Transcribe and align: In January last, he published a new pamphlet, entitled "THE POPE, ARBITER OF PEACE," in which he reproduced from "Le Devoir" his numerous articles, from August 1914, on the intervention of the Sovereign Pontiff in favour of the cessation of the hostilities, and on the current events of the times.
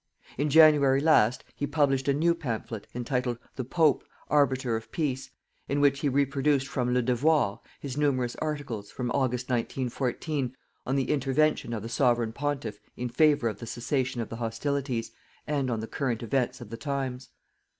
In 0.35 0.49
January 0.49 0.99
last, 0.99 1.43
he 1.55 1.67
published 1.67 2.07
a 2.07 2.13
new 2.15 2.33
pamphlet, 2.33 2.87
entitled 2.95 3.37
"THE 3.55 3.63
POPE, 3.65 4.03
ARBITER 4.31 4.75
OF 4.75 4.91
PEACE," 4.91 5.29
in 5.69 5.79
which 5.79 5.99
he 5.99 6.09
reproduced 6.09 6.67
from 6.67 6.91
"Le 6.91 7.03
Devoir" 7.03 7.59
his 7.79 7.97
numerous 7.97 8.35
articles, 8.37 8.89
from 8.89 9.11
August 9.11 9.47
1914, 9.51 10.55
on 10.87 10.95
the 10.95 11.11
intervention 11.11 11.71
of 11.71 11.83
the 11.83 11.87
Sovereign 11.87 12.33
Pontiff 12.33 12.79
in 12.97 13.09
favour 13.09 13.47
of 13.47 13.59
the 13.59 13.67
cessation 13.67 14.21
of 14.21 14.29
the 14.29 14.37
hostilities, 14.37 15.11
and 15.45 15.69
on 15.69 15.81
the 15.81 15.85
current 15.87 16.23
events 16.23 16.61
of 16.61 16.71
the 16.71 16.77
times. 16.77 17.29